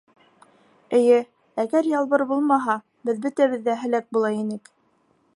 Эйе, 0.99 1.17
әгәр 1.63 1.89
Ялбыр 1.91 2.23
булмаһа, 2.31 2.77
беҙ 3.09 3.19
бөтәбеҙ 3.27 3.67
ҙә 3.69 3.75
һәләк 3.83 4.09
була 4.17 4.33
инек. 4.39 4.73